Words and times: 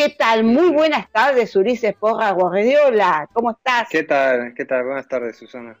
¿Qué 0.00 0.14
tal? 0.16 0.44
Muy 0.44 0.70
buenas 0.70 1.12
tardes, 1.12 1.54
Ulises 1.54 1.92
Porra 1.92 2.30
Guardiola. 2.30 3.28
¿Cómo 3.34 3.50
estás? 3.50 3.86
¿Qué 3.90 4.02
tal? 4.02 4.54
¿Qué 4.54 4.64
tal? 4.64 4.84
Buenas 4.86 5.06
tardes, 5.06 5.36
Susana. 5.36 5.78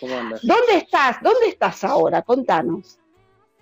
¿Cómo 0.00 0.18
andas? 0.18 0.44
¿Dónde 0.44 0.78
estás? 0.78 1.22
¿Dónde 1.22 1.50
estás 1.50 1.84
ahora? 1.84 2.22
Contanos. 2.22 2.98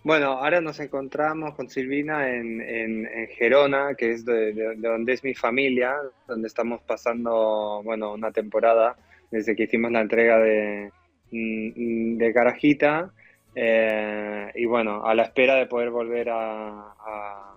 Bueno, 0.02 0.32
ahora 0.32 0.62
nos 0.62 0.80
encontramos 0.80 1.54
con 1.56 1.68
Silvina 1.68 2.26
en, 2.26 3.06
Gerona, 3.36 3.94
que 3.94 4.12
es 4.12 4.24
de, 4.24 4.76
donde 4.78 5.12
es 5.12 5.22
mi 5.22 5.34
familia, 5.34 5.94
donde 6.26 6.48
estamos 6.48 6.80
pasando, 6.84 7.82
bueno, 7.84 8.14
una 8.14 8.32
temporada 8.32 8.96
desde 9.30 9.54
que 9.54 9.64
hicimos 9.64 9.92
la 9.92 10.00
entrega 10.00 10.38
de, 10.38 10.90
mm, 11.32 12.16
de 12.16 12.32
Carajita. 12.32 13.12
Eh, 13.54 14.52
y 14.54 14.64
bueno, 14.64 15.04
a 15.04 15.14
la 15.14 15.24
espera 15.24 15.56
de 15.56 15.66
poder 15.66 15.90
volver 15.90 16.30
a 16.30 16.94
a 17.04 17.56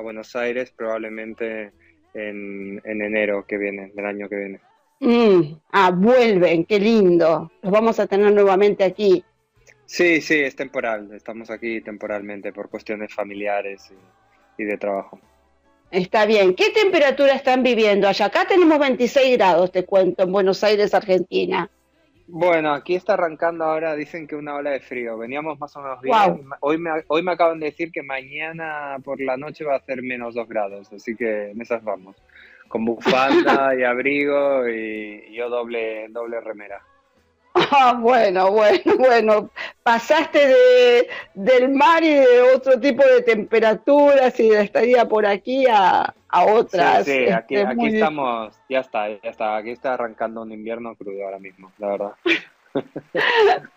Buenos 0.00 0.34
Aires 0.36 0.72
probablemente 0.76 1.72
en, 2.14 2.80
enero 2.84 3.46
que 3.46 3.58
viene, 3.58 3.90
del 3.94 4.06
año 4.06 4.28
que 4.28 4.36
viene. 4.36 4.60
Mm, 5.00 5.58
ah, 5.72 5.90
vuelven, 5.90 6.64
qué 6.64 6.80
lindo. 6.80 7.50
Los 7.62 7.72
vamos 7.72 8.00
a 8.00 8.06
tener 8.06 8.32
nuevamente 8.32 8.84
aquí. 8.84 9.24
Sí, 9.84 10.20
sí, 10.20 10.34
es 10.40 10.56
temporal. 10.56 11.10
Estamos 11.14 11.50
aquí 11.50 11.80
temporalmente 11.80 12.52
por 12.52 12.70
cuestiones 12.70 13.12
familiares 13.14 13.90
y, 13.90 14.62
y 14.62 14.64
de 14.64 14.78
trabajo. 14.78 15.20
Está 15.90 16.26
bien. 16.26 16.54
¿Qué 16.54 16.70
temperatura 16.70 17.34
están 17.34 17.62
viviendo 17.62 18.08
allá? 18.08 18.26
Acá 18.26 18.46
tenemos 18.46 18.78
26 18.78 19.36
grados, 19.36 19.70
te 19.70 19.84
cuento, 19.84 20.24
en 20.24 20.32
Buenos 20.32 20.64
Aires, 20.64 20.94
Argentina. 20.94 21.70
Bueno, 22.28 22.72
aquí 22.72 22.96
está 22.96 23.14
arrancando 23.14 23.64
ahora, 23.64 23.94
dicen 23.94 24.26
que 24.26 24.34
una 24.34 24.56
ola 24.56 24.70
de 24.70 24.80
frío. 24.80 25.16
Veníamos 25.16 25.60
más 25.60 25.76
o 25.76 25.82
menos 25.82 26.00
bien. 26.00 26.16
Hoy, 26.60 26.78
me, 26.78 26.90
hoy 27.06 27.22
me 27.22 27.32
acaban 27.32 27.60
de 27.60 27.66
decir 27.66 27.92
que 27.92 28.02
mañana 28.02 28.96
por 29.04 29.20
la 29.20 29.36
noche 29.36 29.64
va 29.64 29.76
a 29.76 29.84
ser 29.84 30.02
menos 30.02 30.34
dos 30.34 30.48
grados, 30.48 30.92
así 30.92 31.14
que 31.14 31.50
en 31.50 31.60
esas 31.60 31.84
vamos. 31.84 32.16
Con 32.68 32.84
bufanda 32.84 33.74
y 33.78 33.84
abrigo 33.84 34.68
y, 34.68 35.32
yo 35.32 35.48
doble, 35.48 36.08
doble 36.08 36.40
remera. 36.40 36.82
Ah, 37.56 37.96
bueno, 37.98 38.52
bueno, 38.52 38.80
bueno. 38.98 39.50
Pasaste 39.82 40.46
de, 40.46 41.08
del 41.34 41.70
mar 41.70 42.02
y 42.02 42.14
de 42.14 42.42
otro 42.54 42.78
tipo 42.78 43.02
de 43.04 43.22
temperaturas 43.22 44.38
y 44.40 44.48
de 44.50 44.62
estadía 44.62 45.06
por 45.06 45.26
aquí 45.26 45.66
a, 45.66 46.14
a 46.28 46.44
otras. 46.44 47.04
Sí, 47.04 47.12
sí 47.26 47.32
aquí, 47.32 47.56
este, 47.56 47.68
aquí 47.68 47.86
estamos, 47.86 48.54
ya 48.68 48.80
está, 48.80 49.08
ya 49.08 49.30
está. 49.30 49.56
Aquí 49.56 49.70
está 49.70 49.94
arrancando 49.94 50.42
un 50.42 50.52
invierno 50.52 50.94
crudo 50.96 51.24
ahora 51.24 51.38
mismo, 51.38 51.72
la 51.78 51.88
verdad. 51.88 52.12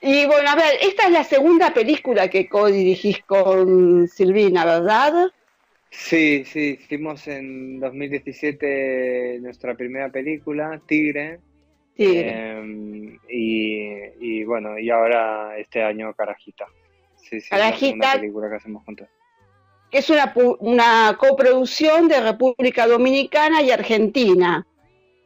y 0.00 0.26
bueno, 0.26 0.50
a 0.50 0.56
ver, 0.56 0.74
esta 0.82 1.06
es 1.06 1.12
la 1.12 1.24
segunda 1.24 1.72
película 1.72 2.28
que 2.28 2.48
co-dirigís 2.48 3.22
con 3.24 4.06
Silvina, 4.08 4.64
¿verdad? 4.64 5.30
Sí, 5.90 6.44
sí, 6.46 6.78
hicimos 6.80 7.28
en 7.28 7.78
2017 7.78 9.38
nuestra 9.40 9.74
primera 9.74 10.08
película, 10.08 10.80
Tigre. 10.86 11.38
Em, 11.96 13.18
y, 13.28 14.44
bueno, 14.44 14.78
y 14.78 14.90
ahora 14.90 15.56
este 15.58 15.82
año 15.82 16.12
Carajita. 16.14 16.66
Sí, 17.16 17.40
sí, 17.40 17.50
Carajita. 17.50 18.14
Película 18.14 18.48
que 18.48 18.56
hacemos 18.56 18.84
juntos 18.84 19.08
que 19.92 19.98
es 19.98 20.08
una, 20.08 20.32
una 20.60 21.16
coproducción 21.18 22.08
de 22.08 22.18
República 22.22 22.86
Dominicana 22.86 23.60
y 23.60 23.70
Argentina. 23.70 24.66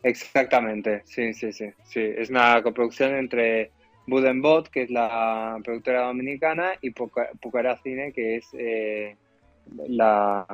Exactamente, 0.02 1.02
sí, 1.04 1.32
sí, 1.32 1.52
sí, 1.52 1.66
sí. 1.84 2.00
Es 2.00 2.30
una 2.30 2.60
coproducción 2.64 3.14
entre 3.14 3.70
Budenbot, 4.08 4.68
que 4.68 4.82
es 4.82 4.90
la 4.90 5.58
productora 5.64 6.08
dominicana, 6.08 6.72
y 6.80 6.90
Pucará 6.90 7.76
Cine, 7.78 8.12
que 8.12 8.36
es 8.36 8.48
eh, 8.58 9.16
la, 9.88 10.44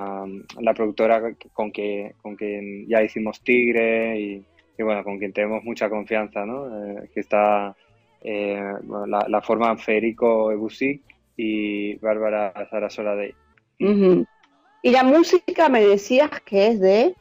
la, 0.60 0.74
productora 0.74 1.34
con 1.54 1.72
que 1.72 2.14
con 2.20 2.36
quien 2.36 2.86
ya 2.88 3.02
hicimos 3.02 3.42
Tigre 3.42 4.20
y, 4.20 4.44
bueno, 4.82 5.04
con 5.04 5.18
quien 5.18 5.32
tenemos 5.32 5.64
mucha 5.64 5.88
confianza, 5.88 6.44
¿no? 6.44 6.66
Eh, 6.66 7.10
que 7.12 7.20
está 7.20 7.76
eh, 8.22 8.60
la, 9.06 9.26
la 9.28 9.42
forma 9.42 9.76
Federico 9.76 10.52
Ebusic 10.52 11.02
y 11.36 11.94
Bárbara 11.96 12.52
Sarasola 12.70 13.16
de 13.16 13.34
Y 13.78 14.90
la 14.90 15.02
música 15.02 15.68
me 15.68 15.84
decías 15.84 16.30
que 16.44 16.68
es 16.68 16.80
de... 16.80 17.14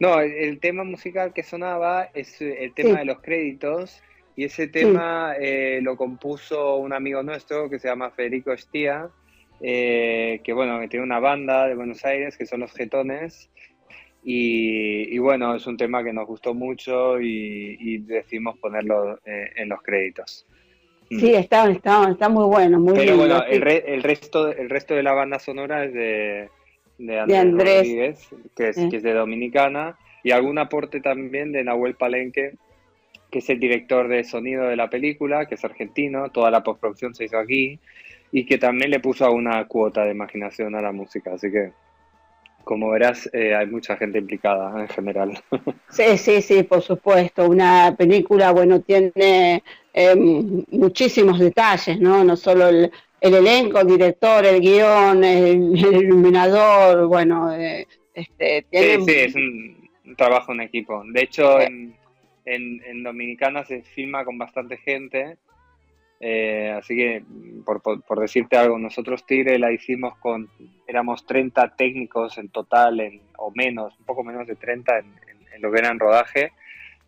No, 0.00 0.20
el, 0.20 0.60
tema 0.60 0.84
musical 0.84 1.32
que 1.32 1.42
sonaba 1.42 2.08
es 2.14 2.40
eh, 2.40 2.64
el 2.64 2.72
tema 2.72 3.00
de 3.00 3.04
los 3.04 3.20
créditos 3.20 4.00
y 4.36 4.44
ese 4.44 4.68
tema 4.68 5.34
eh, 5.40 5.80
lo 5.82 5.96
compuso 5.96 6.76
un 6.76 6.92
amigo 6.92 7.22
nuestro 7.24 7.68
que 7.68 7.80
se 7.80 7.88
llama 7.88 8.12
Federico 8.12 8.52
Estía, 8.52 9.10
eh, 9.60 10.40
que 10.44 10.52
bueno, 10.52 10.78
que 10.78 10.86
tiene 10.86 11.04
una 11.04 11.18
banda 11.18 11.66
de 11.66 11.74
Buenos 11.74 12.04
Aires 12.04 12.36
que 12.36 12.46
son 12.46 12.60
los 12.60 12.72
Getones 12.72 13.50
y, 14.22 15.16
bueno, 15.18 15.54
es 15.54 15.66
un 15.66 15.76
tema 15.76 16.04
que 16.04 16.12
nos 16.12 16.26
gustó 16.26 16.54
mucho 16.54 17.20
y, 17.20 17.98
decidimos 17.98 18.58
ponerlo 18.58 19.18
en 19.24 19.68
los 19.68 19.82
créditos. 19.82 20.46
Sí, 21.10 21.34
está, 21.34 21.70
está, 21.70 22.10
está 22.10 22.28
muy 22.28 22.44
bueno, 22.44 22.78
muy 22.78 22.94
Pero 22.94 23.16
bueno, 23.16 23.42
el, 23.44 23.66
el, 23.66 24.02
resto, 24.02 24.52
el 24.52 24.68
resto 24.68 24.94
de 24.94 25.02
la 25.02 25.14
banda 25.14 25.38
sonora 25.38 25.84
es 25.84 25.94
de, 25.94 26.50
de 26.98 27.18
Andrés, 27.18 27.78
Rodríguez, 27.78 28.28
que 28.54 28.68
es, 28.68 28.76
que 28.76 28.96
es 28.96 29.02
de 29.02 29.14
Dominicana, 29.14 29.96
y 30.22 30.32
algún 30.32 30.58
aporte 30.58 31.00
también 31.00 31.52
de 31.52 31.64
Nahuel 31.64 31.94
Palenque, 31.94 32.56
que 33.30 33.38
es 33.38 33.48
el 33.48 33.58
director 33.58 34.08
de 34.08 34.24
sonido 34.24 34.64
de 34.64 34.76
la 34.76 34.90
película, 34.90 35.46
que 35.46 35.54
es 35.54 35.64
argentino, 35.64 36.30
toda 36.30 36.50
la 36.50 36.62
postproducción 36.62 37.14
se 37.14 37.24
hizo 37.24 37.38
aquí, 37.38 37.78
y 38.32 38.44
que 38.44 38.58
también 38.58 38.90
le 38.90 39.00
puso 39.00 39.30
una 39.32 39.64
cuota 39.66 40.04
de 40.04 40.10
imaginación 40.10 40.74
a 40.74 40.82
la 40.82 40.92
música, 40.92 41.32
así 41.34 41.50
que 41.50 41.72
como 42.68 42.90
verás, 42.90 43.30
eh, 43.32 43.54
hay 43.54 43.66
mucha 43.66 43.96
gente 43.96 44.18
implicada 44.18 44.78
en 44.78 44.88
general. 44.88 45.42
Sí, 45.88 46.18
sí, 46.18 46.42
sí, 46.42 46.64
por 46.64 46.82
supuesto. 46.82 47.48
Una 47.48 47.96
película, 47.96 48.50
bueno, 48.52 48.82
tiene 48.82 49.62
eh, 49.94 50.14
muchísimos 50.70 51.38
detalles, 51.38 51.98
¿no? 51.98 52.22
No 52.24 52.36
solo 52.36 52.68
el, 52.68 52.90
elenco, 53.22 53.80
el 53.80 53.86
director, 53.86 54.44
el 54.44 54.60
guion, 54.60 55.24
el, 55.24 55.78
iluminador, 55.78 57.06
bueno, 57.06 57.50
eh, 57.54 57.86
este, 58.12 58.66
tiene... 58.70 58.96
Sí, 58.98 59.04
sí, 59.06 59.18
es 59.18 59.34
un, 59.34 59.88
trabajo 60.14 60.52
en 60.52 60.60
equipo. 60.60 61.02
De 61.06 61.22
hecho, 61.22 61.58
en, 61.60 61.96
en, 62.44 63.02
Dominicana 63.02 63.64
se 63.64 63.80
filma 63.80 64.26
con 64.26 64.36
bastante 64.36 64.76
gente, 64.76 65.38
eh, 66.20 66.74
así 66.76 66.96
que, 66.96 67.22
por, 67.64 67.80
por, 67.80 68.20
decirte 68.20 68.56
algo, 68.56 68.78
nosotros 68.78 69.24
Tigre 69.24 69.58
la 69.58 69.72
hicimos 69.72 70.16
con, 70.18 70.48
éramos 70.86 71.24
30 71.26 71.76
técnicos 71.76 72.38
en 72.38 72.48
total, 72.48 73.00
en, 73.00 73.20
o 73.36 73.52
menos, 73.54 73.96
un 73.98 74.04
poco 74.04 74.24
menos 74.24 74.46
de 74.46 74.56
30 74.56 74.98
en, 74.98 75.06
en 75.54 75.62
lo 75.62 75.70
que 75.70 75.78
era 75.78 75.90
en 75.90 75.98
rodaje, 75.98 76.52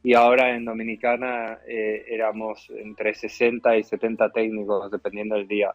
y 0.03 0.15
ahora 0.15 0.55
en 0.55 0.65
Dominicana 0.65 1.59
eh, 1.67 2.05
éramos 2.09 2.71
entre 2.71 3.15
60 3.15 3.77
y 3.77 3.83
70 3.85 4.31
técnicos, 4.31 4.91
dependiendo 4.91 5.35
del 5.35 5.47
día. 5.47 5.75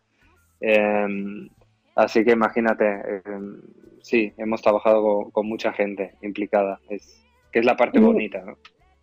Em, 0.60 1.48
así 1.96 2.24
que 2.24 2.32
imagínate, 2.32 2.86
em, 3.26 3.62
sí, 4.02 4.34
hemos 4.38 4.62
trabajado 4.62 5.30
con, 5.32 5.48
mucha 5.48 5.74
gente 5.74 6.16
implicada, 6.22 6.80
es, 6.90 7.24
que 7.52 7.60
es 7.60 7.66
la 7.66 7.76
parte 7.76 8.00
bonita. 8.00 8.42
¿no? 8.44 8.58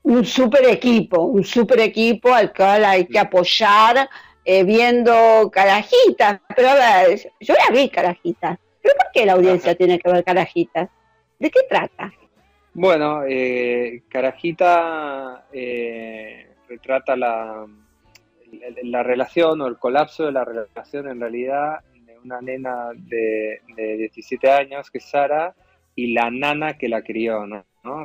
Un 0.04 0.24
super 0.24 0.64
equipo, 0.68 1.22
un 1.22 1.44
super 1.44 1.80
equipo 1.80 2.34
al 2.34 2.52
cual 2.52 2.84
hay 2.84 3.06
que 3.06 3.18
apoyar 3.18 4.08
eh, 4.44 4.64
viendo 4.64 5.50
carajitas. 5.52 6.40
Pero 6.54 6.70
a 6.70 6.74
ver, 6.74 7.18
yo 7.40 7.54
ya 7.54 7.72
vi 7.72 7.88
carajitas. 7.88 8.58
¿Pero 8.82 8.94
por 8.96 9.12
qué 9.12 9.24
la 9.24 9.34
audiencia 9.34 9.74
tiene 9.76 9.98
que 9.98 10.10
ver 10.10 10.24
carajitas? 10.24 10.88
¿De 11.38 11.50
qué 11.50 11.60
trata? 11.68 12.12
Bueno, 12.74 13.22
eh, 13.28 14.02
Carajita 14.08 15.46
eh, 15.52 16.48
retrata 16.68 17.14
la, 17.16 17.66
la, 18.82 19.02
relación 19.02 19.60
o 19.60 19.66
el 19.66 19.78
colapso 19.78 20.24
de 20.24 20.32
la 20.32 20.44
relación 20.44 21.08
en 21.08 21.20
realidad 21.20 21.80
de 22.06 22.18
una 22.18 22.40
nena 22.40 22.90
de, 22.94 23.60
17 23.76 24.50
años, 24.50 24.90
que 24.90 24.98
es 24.98 25.04
Sara, 25.04 25.54
y 25.94 26.14
la 26.14 26.30
nana 26.30 26.78
que 26.78 26.88
la 26.88 27.02
crió, 27.02 27.46
¿no? 27.46 27.64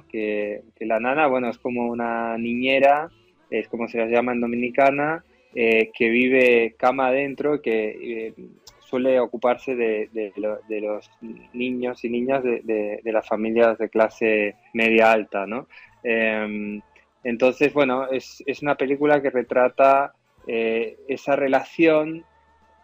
Que, 0.09 0.63
la 0.79 1.00
nana, 1.00 1.27
bueno, 1.27 1.50
es 1.50 1.57
como 1.57 1.88
una 1.88 2.38
niñera, 2.38 3.09
es 3.50 3.68
como 3.68 3.88
se 3.88 4.00
la 4.00 4.07
llama 4.07 4.33
en 4.33 4.41
Dominicana, 4.41 5.24
eh, 5.53 5.91
que 5.94 6.09
vive 6.09 6.75
cama 6.77 7.07
adentro, 7.07 7.62
que 7.62 8.33
suele 8.88 9.19
ocuparse 9.19 9.75
de, 9.75 10.09
de, 10.13 10.81
los 10.81 11.09
niños 11.53 12.03
y 12.06 12.09
niñas 12.09 12.44
de, 12.44 13.01
las 13.03 13.27
familias 13.27 13.77
de 13.77 13.89
clase 13.89 14.56
media 14.74 15.12
alta, 15.12 15.45
¿no? 15.45 15.68
Em, 16.03 16.81
entonces, 17.23 17.73
bueno, 17.73 18.07
es, 18.09 18.41
es, 18.45 18.62
una 18.62 18.75
película 18.75 19.21
que 19.21 19.30
retrata 19.30 20.13
eh, 20.47 20.97
esa 21.09 21.35
relación, 21.35 22.23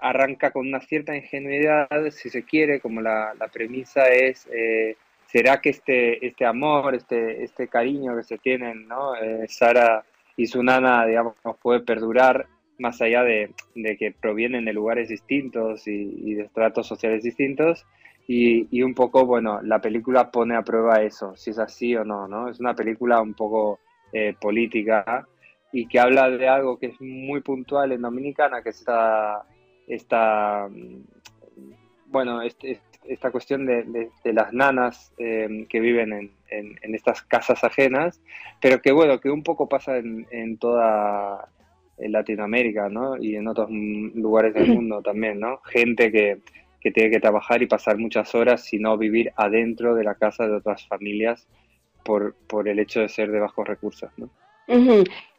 arranca 0.01 0.51
con 0.51 0.67
una 0.67 0.81
cierta 0.81 1.15
ingenuidad, 1.15 1.87
si 2.11 2.29
se 2.29 2.43
quiere, 2.43 2.81
como 2.81 2.99
la, 2.99 3.33
la 3.39 3.47
premisa 3.47 4.07
es, 4.07 4.49
eh, 4.51 4.97
¿será 5.33 5.59
que 5.59 5.71
este, 5.71 6.25
este 6.25 6.45
amor, 6.45 6.93
este, 6.93 7.43
este 7.43 7.67
cariño 7.67 8.15
que 8.15 8.23
se 8.23 8.37
tienen, 8.37 8.87
¿no? 8.87 9.15
Eh, 9.15 9.47
Sara 9.47 10.05
y 10.37 10.45
su 10.45 10.61
nana, 10.61 11.07
digamos, 11.07 11.35
puede 11.59 11.79
perdurar 11.79 12.45
más 12.77 13.01
allá 13.01 13.23
de, 13.23 13.51
que 13.97 14.11
provienen 14.11 14.65
de 14.65 14.73
lugares 14.73 15.09
distintos 15.09 15.87
y, 15.87 16.35
de 16.35 16.43
estratos 16.43 16.85
sociales 16.85 17.23
distintos. 17.23 17.83
Y, 18.27 18.81
un 18.83 18.93
poco, 18.93 19.25
bueno, 19.25 19.59
la 19.63 19.81
película 19.81 20.29
pone 20.31 20.55
a 20.55 20.61
prueba 20.61 21.01
eso, 21.01 21.35
si 21.35 21.49
es 21.49 21.59
así 21.59 21.95
o 21.95 22.05
no, 22.05 22.27
¿no? 22.27 22.49
Es 22.49 22.59
una 22.59 22.75
película 22.75 23.19
un 23.19 23.33
poco 23.33 23.79
eh, 24.13 24.35
política 24.39 25.27
y 25.71 25.87
que 25.87 25.99
habla 25.99 26.29
de 26.29 26.47
algo 26.47 26.77
que 26.77 26.87
es 26.87 27.01
muy 27.01 27.41
puntual 27.41 27.91
en 27.91 28.03
Dominicana, 28.03 28.61
que 28.61 28.69
es 28.69 28.85
esta, 29.87 30.67
mm, 30.69 31.01
bueno, 32.07 32.41
esta 33.07 33.31
cuestión 33.31 33.65
de, 33.65 34.09
las 34.23 34.53
nanas 34.53 35.13
eh, 35.17 35.65
que 35.69 35.79
viven 35.79 36.13
en, 36.13 36.31
en, 36.49 36.95
estas 36.95 37.21
casas 37.23 37.63
ajenas, 37.63 38.21
pero 38.61 38.81
que 38.81 38.91
bueno, 38.91 39.19
que 39.19 39.29
un 39.29 39.43
poco 39.43 39.67
pasa 39.67 39.97
en, 39.97 40.27
en 40.31 40.57
toda 40.57 41.49
Latinoamérica, 41.97 42.89
¿no? 42.89 43.17
Y 43.17 43.35
en 43.35 43.47
otros 43.47 43.69
lugares 43.69 44.53
del 44.53 44.67
mundo 44.73 45.01
también, 45.01 45.39
¿no? 45.39 45.59
Gente 45.65 46.11
que, 46.11 46.39
que 46.79 46.91
tiene 46.91 47.09
que 47.09 47.19
trabajar 47.19 47.61
y 47.61 47.67
pasar 47.67 47.97
muchas 47.97 48.33
horas, 48.35 48.63
sino 48.63 48.97
vivir 48.97 49.31
adentro 49.35 49.95
de 49.95 50.03
la 50.03 50.15
casa 50.15 50.47
de 50.47 50.55
otras 50.55 50.87
familias 50.87 51.47
por, 52.03 52.35
por 52.47 52.67
el 52.67 52.79
hecho 52.79 52.99
de 52.99 53.09
ser 53.09 53.31
de 53.31 53.39
bajos 53.39 53.67
recursos, 53.67 54.11
¿no? 54.17 54.29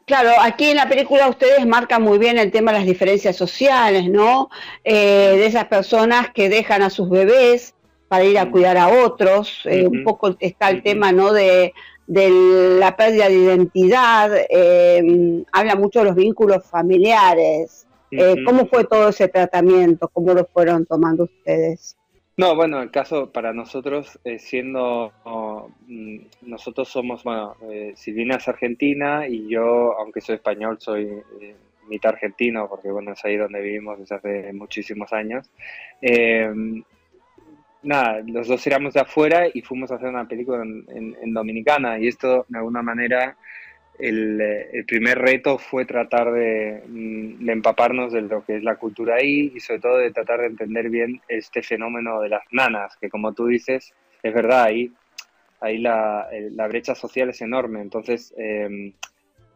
Claro, 0.07 0.33
aquí 0.43 0.67
en 0.67 0.77
la 0.77 0.89
película 0.89 1.29
ustedes 1.29 1.67
marcan 1.67 2.03
muy 2.03 2.19
bien 2.19 2.37
el 2.37 2.51
tema 2.51 2.73
de 2.73 2.79
las 2.79 2.87
diferencias 2.87 3.37
sociales, 3.37 4.07
¿no? 4.09 4.51
Eh, 4.85 5.37
de 5.39 5.47
esas 5.47 5.65
personas 5.67 6.31
que 6.31 6.51
dejan 6.51 6.83
a 6.83 6.91
sus 6.91 7.09
bebés 7.09 7.75
para 8.09 8.25
ir 8.25 8.39
a 8.39 8.51
cuidar 8.51 8.77
a 8.77 8.89
otros. 8.89 9.63
Eh, 9.65 9.87
un 9.87 10.05
poco 10.05 10.37
está 10.41 10.69
el 10.69 10.83
tema, 10.83 11.11
¿no? 11.13 11.33
De, 11.33 11.73
la 12.07 12.95
pérdida 12.97 13.29
de 13.29 13.35
identidad. 13.35 14.31
Eh, 14.51 15.43
habla 15.53 15.75
mucho 15.75 16.01
de 16.01 16.05
los 16.05 16.17
vínculos 16.17 16.67
familiares. 16.67 17.87
¿Cómo 18.45 18.67
fue 18.67 18.85
todo 18.85 19.09
ese 19.09 19.27
tratamiento? 19.27 20.09
¿Cómo 20.09 20.35
lo 20.35 20.45
fueron 20.45 20.85
tomando 20.85 21.25
ustedes? 21.25 21.97
No, 22.37 22.57
bueno, 22.57 22.83
el 22.83 22.91
caso 22.91 23.31
para 23.31 23.53
nosotros, 23.53 24.19
eh, 24.25 24.41
siendo, 24.41 25.13
mm, 25.87 26.19
nosotros 26.43 26.89
somos, 26.89 27.23
bueno, 27.23 27.55
eh, 27.71 27.93
Silvina 27.97 28.37
es 28.37 28.49
argentina 28.49 29.29
y 29.29 29.49
yo, 29.49 29.97
aunque 29.99 30.21
soy 30.21 30.37
español, 30.37 30.79
soy 30.81 31.05
eh, 31.41 31.55
mitad 31.89 32.13
argentino, 32.13 32.69
porque 32.69 32.91
bueno, 32.91 33.13
es 33.13 33.25
ahí 33.25 33.37
donde 33.37 33.61
vivimos 33.61 34.01
desde 34.01 34.17
hace 34.17 34.53
muchísimos 34.53 35.13
años. 35.13 35.49
Em, 36.01 36.83
nada, 37.85 38.21
los 38.27 38.49
dos 38.49 38.67
éramos 38.67 38.95
de 38.95 39.01
afuera 39.01 39.47
y 39.53 39.63
fuimos 39.63 39.93
a 39.93 39.97
hacer 39.97 40.09
una 40.09 40.27
película 40.27 40.63
en 40.65 41.35
Dominicana 41.35 41.99
y 42.01 42.09
esto 42.09 42.47
de 42.49 42.59
alguna 42.59 42.83
manera 42.83 43.37
eh, 43.99 44.71
el, 44.73 44.85
primer 44.87 45.19
reto 45.19 45.59
fue 45.59 45.85
tratar 45.85 46.29
mm, 46.31 47.45
de, 47.45 47.53
empaparnos 47.53 48.13
de 48.13 48.23
lo 48.23 48.45
que 48.45 48.57
es 48.57 48.65
la 48.65 48.77
cultura 48.77 49.17
ahí 49.17 49.53
y 49.55 49.61
sobre 49.61 49.81
todo 49.81 49.99
de 49.99 50.11
tratar 50.11 50.41
de 50.41 50.47
entender 50.47 50.91
bien 50.91 51.21
este 51.29 51.63
fenómeno 51.63 52.21
de 52.21 52.29
las 52.31 52.43
nanas, 52.51 52.97
que 53.01 53.09
como 53.09 53.33
tú 53.33 53.47
dices, 53.47 53.93
es 54.23 54.35
verdad, 54.35 54.65
ahí, 54.65 54.93
ahí 55.61 55.79
la, 55.79 56.29
brecha 56.69 56.95
social 56.95 57.31
es 57.31 57.41
enorme. 57.41 57.81
Entonces, 57.83 58.35
em, 58.37 58.93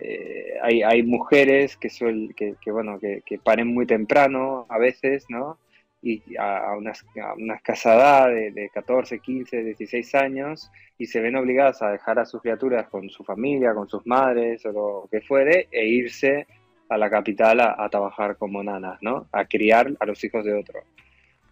eh, 0.00 0.54
hay, 0.62 0.82
hay, 0.82 1.02
mujeres 1.02 1.76
que, 1.76 1.90
suel, 1.90 2.34
que, 2.36 2.54
bueno, 2.70 3.00
que, 3.00 3.22
que, 3.26 3.38
paren 3.38 3.68
muy 3.68 3.86
temprano 3.86 4.66
a 4.68 4.78
veces, 4.78 5.24
¿no? 5.28 5.58
Y 6.02 6.22
a, 6.36 6.74
unas, 6.76 7.04
a 7.20 7.34
una 7.34 7.56
escasa 7.56 8.28
de, 8.28 8.52
de, 8.52 8.68
14, 8.70 9.18
15, 9.18 9.64
16 9.64 10.14
años 10.14 10.70
y 10.96 11.06
se 11.06 11.20
ven 11.20 11.36
obligadas 11.36 11.82
a 11.82 11.90
dejar 11.90 12.18
a 12.18 12.24
sus 12.24 12.40
criaturas 12.40 12.88
con 12.88 13.08
su 13.10 13.24
familia, 13.24 13.74
con 13.74 13.88
sus 13.88 14.06
madres 14.06 14.64
o 14.66 14.72
lo 14.72 15.08
que 15.10 15.20
fuere 15.20 15.68
e 15.70 15.86
irse 15.86 16.46
a 16.88 16.96
la 16.96 17.10
capital 17.10 17.60
a, 17.60 17.88
trabajar 17.90 18.36
como 18.36 18.62
nanas, 18.62 18.98
¿no? 19.02 19.26
A 19.32 19.44
criar 19.44 19.94
a 20.00 20.06
los 20.06 20.22
hijos 20.24 20.44
de 20.44 20.54
otro. 20.54 20.80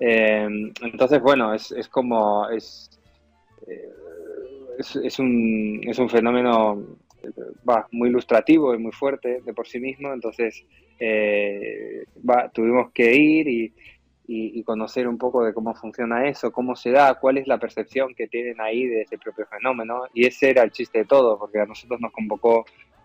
Eh, 0.00 0.49
entonces, 0.82 1.20
bueno, 1.20 1.52
es, 1.52 1.72
es 1.72 1.88
como... 1.88 2.49
Es, 2.49 2.88
eh, 3.66 3.90
es, 4.78 5.19
un, 5.19 5.81
es 5.87 5.99
un 5.99 6.08
fenómeno 6.08 6.99
va, 7.69 7.87
muy 7.92 8.08
ilustrativo 8.08 8.75
y 8.75 8.78
muy 8.78 8.92
fuerte 8.92 9.40
de 9.44 9.54
por 9.54 9.66
sí 9.66 9.81
mismo, 9.81 10.12
entonces 10.12 10.64
eh, 10.99 12.04
tuvimos 12.52 12.90
que 12.92 13.14
ir 13.14 13.49
y, 13.49 13.72
y, 14.28 14.62
conocer 14.64 15.06
un 15.06 15.19
poco 15.19 15.44
de 15.44 15.55
cómo 15.55 15.75
funciona 15.75 16.26
eso, 16.26 16.50
cómo 16.50 16.75
se 16.75 16.90
da, 16.90 17.14
cuál 17.14 17.38
es 17.38 17.46
la 17.46 17.58
percepción 17.58 18.14
que 18.14 18.26
tienen 18.26 18.61
ahí 18.61 18.87
de 18.87 19.02
ese 19.02 19.19
propio 19.19 19.46
fenómeno. 19.46 20.05
Y 20.14 20.26
ese 20.26 20.50
era 20.50 20.62
el 20.62 20.73
chiste 20.73 20.99
de 21.00 21.05
todo, 21.05 21.38
porque 21.38 21.61
a 21.61 21.67
nosotros 21.67 22.00
nos 22.00 22.12
convocó 22.12 22.64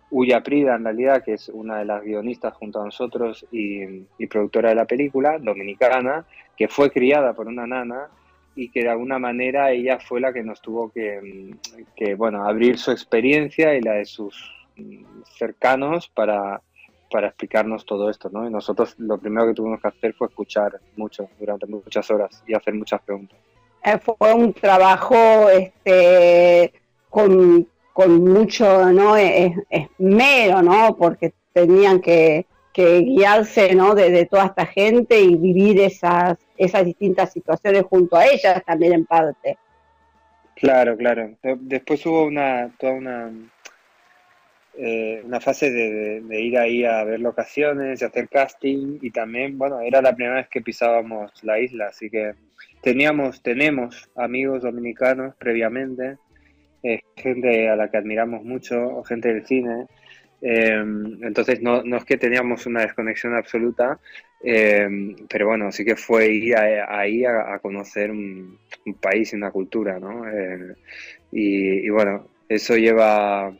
Uya 0.09 0.41
Prida, 0.41 0.75
en 0.75 0.83
realidad, 0.83 1.23
que 1.23 1.33
es 1.33 1.49
una 1.49 1.79
de 1.79 1.85
las 1.85 2.03
guionistas 2.03 2.53
junto 2.55 2.81
a 2.81 2.85
nosotros 2.85 3.45
y, 3.51 3.85
productora 4.27 4.69
de 4.69 4.75
la 4.75 4.85
película, 4.85 5.37
dominicana, 5.37 6.25
que 6.57 6.67
fue 6.67 6.89
criada 6.89 7.33
por 7.33 7.47
una 7.47 7.67
nana 7.67 8.09
y 8.55 8.69
que 8.69 8.81
de 8.81 8.89
alguna 8.89 9.19
manera 9.19 9.71
ella 9.71 9.99
fue 9.99 10.19
la 10.19 10.33
que 10.33 10.43
nos 10.43 10.61
tuvo 10.61 10.91
que, 10.91 11.55
que 11.95 12.15
bueno, 12.15 12.45
abrir 12.45 12.77
su 12.77 12.91
experiencia 12.91 13.75
y 13.75 13.81
la 13.81 13.93
de 13.93 14.05
sus 14.05 14.51
cercanos 15.37 16.09
para 16.09 16.61
para 17.11 17.27
explicarnos 17.27 17.85
todo 17.85 18.09
esto, 18.09 18.29
¿no? 18.31 18.47
Y 18.47 18.49
nosotros 18.49 18.95
lo 18.97 19.17
primero 19.17 19.47
que 19.47 19.53
tuvimos 19.53 19.81
que 19.81 19.89
hacer 19.89 20.13
fue 20.13 20.27
escuchar 20.27 20.79
mucho, 20.95 21.29
durante 21.39 21.67
muchas 21.67 22.09
horas 22.09 22.43
y 22.47 22.53
hacer 22.53 22.73
muchas 22.73 23.01
preguntas. 23.01 23.37
Eh, 23.83 23.97
fue 23.97 24.33
un 24.33 24.53
trabajo 24.53 25.49
este, 25.49 26.73
con, 27.09 27.67
mucho 27.95 28.91
¿no? 28.91 29.15
esmero, 29.17 30.61
¿no? 30.61 30.95
Porque 30.97 31.33
tenían 31.53 31.99
que, 31.99 32.45
guiarse 32.73 33.75
¿no? 33.75 33.93
De, 33.93 34.25
toda 34.25 34.45
esta 34.45 34.65
gente 34.65 35.19
y 35.19 35.35
vivir 35.35 35.79
esas, 35.81 36.37
esas 36.57 36.85
distintas 36.85 37.31
situaciones 37.33 37.83
junto 37.83 38.15
a 38.15 38.25
ellas 38.25 38.63
también 38.65 38.93
en 38.93 39.05
parte. 39.05 39.57
Claro, 40.55 40.95
claro. 40.95 41.31
Después 41.41 42.05
hubo 42.05 42.25
una, 42.25 42.71
toda 42.77 42.93
una, 42.93 43.31
eh, 44.77 45.21
una 45.25 45.41
fase 45.41 45.69
de, 45.69 46.41
ir 46.41 46.57
ahí 46.57 46.85
a 46.85 47.03
ver 47.03 47.19
locaciones, 47.19 48.01
y 48.01 48.05
hacer 48.05 48.29
casting 48.29 48.99
y 49.01 49.11
también, 49.11 49.57
bueno, 49.57 49.81
era 49.81 50.01
la 50.01 50.15
primera 50.15 50.37
vez 50.37 50.47
que 50.47 50.61
pisábamos 50.61 51.31
la 51.43 51.59
isla, 51.59 51.87
así 51.87 52.09
que 52.09 52.33
teníamos, 52.81 53.43
tenemos 53.43 54.09
amigos 54.15 54.63
dominicanos 54.63 55.35
previamente, 55.35 56.17
eh, 56.83 57.01
gente 57.17 57.69
a 57.69 57.75
la 57.75 57.91
que 57.91 57.97
admiramos 57.97 58.43
mucho, 58.43 59.03
gente 59.03 59.33
del 59.33 59.45
cine, 59.45 59.87
eh, 60.41 60.81
entonces 61.21 61.61
no, 61.61 61.83
no, 61.83 61.97
es 61.97 62.05
que 62.05 62.17
teníamos 62.17 62.65
una 62.65 62.81
desconexión 62.81 63.35
absoluta, 63.35 63.99
pero 64.41 65.47
bueno, 65.47 65.71
sí 65.71 65.85
que 65.85 65.95
fue 65.95 66.27
ir 66.29 66.55
ahí 66.57 67.23
a, 67.25 67.59
conocer 67.59 68.09
un, 68.09 68.57
país 68.99 69.33
y 69.33 69.35
una 69.35 69.51
cultura, 69.51 69.99
¿no? 69.99 70.23
y 71.31 71.89
bueno, 71.89 72.27
eso 72.49 72.75
lleva 72.75 73.53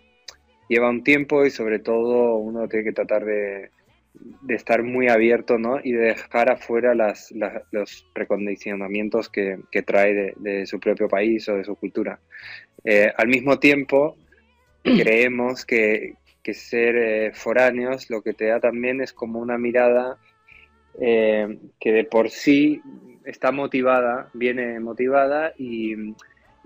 lleva 0.72 0.90
un 0.90 1.04
tiempo 1.04 1.46
y 1.46 1.52
sobre 1.52 1.80
todo 1.80 2.38
uno 2.38 2.70
tiene 2.70 2.86
que 2.86 2.94
tratar 2.94 3.26
de, 3.26 3.72
estar 4.48 4.84
muy 4.84 5.10
abierto 5.10 5.60
¿no? 5.60 5.82
y 5.84 5.92
de 5.92 6.14
dejar 6.14 6.50
afuera 6.50 6.96
las, 6.96 7.34
los 7.72 8.08
precondicionamientos 8.14 9.28
que, 9.28 9.60
trae 9.86 10.34
de, 10.38 10.66
su 10.66 10.80
propio 10.80 11.10
país 11.10 11.50
o 11.50 11.58
de 11.58 11.66
su 11.66 11.76
cultura. 11.76 12.20
Eh, 12.86 13.12
al 13.18 13.28
mismo 13.28 13.60
tiempo, 13.60 14.16
creemos 14.84 15.66
que, 15.66 16.16
ser 16.54 16.96
eh, 16.96 17.32
foráneos 17.34 18.10
lo 18.10 18.22
que 18.22 18.34
te 18.34 18.46
da 18.46 18.60
también 18.60 19.02
es 19.02 19.14
como 19.14 19.40
una 19.40 19.58
mirada 19.58 20.18
eh, 21.00 21.60
que 21.80 21.92
de 21.92 22.04
por 22.04 22.30
sí 22.30 22.82
está 23.26 23.52
motivada, 23.52 24.30
viene 24.34 24.80
motivada 24.80 25.54
y 25.58 25.96